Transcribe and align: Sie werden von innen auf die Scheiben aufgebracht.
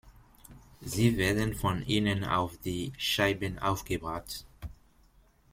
Sie 0.81 1.15
werden 1.15 1.53
von 1.53 1.83
innen 1.83 2.23
auf 2.23 2.57
die 2.57 2.91
Scheiben 2.97 3.59
aufgebracht. 3.59 4.47